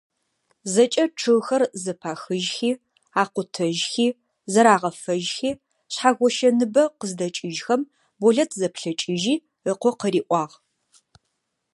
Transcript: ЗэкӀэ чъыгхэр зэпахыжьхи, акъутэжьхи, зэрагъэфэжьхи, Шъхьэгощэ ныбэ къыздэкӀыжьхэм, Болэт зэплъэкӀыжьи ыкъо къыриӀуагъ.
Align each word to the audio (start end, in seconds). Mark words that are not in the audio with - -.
ЗэкӀэ 0.73 1.05
чъыгхэр 1.19 1.63
зэпахыжьхи, 1.83 2.71
акъутэжьхи, 3.21 4.07
зэрагъэфэжьхи, 4.51 5.51
Шъхьэгощэ 5.93 6.49
ныбэ 6.57 6.83
къыздэкӀыжьхэм, 6.99 7.81
Болэт 8.19 8.51
зэплъэкӀыжьи 8.59 9.35
ыкъо 9.71 9.91
къыриӀуагъ. 9.99 10.53